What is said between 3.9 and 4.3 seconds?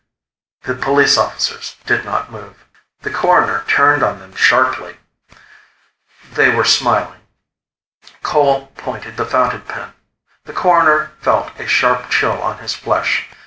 on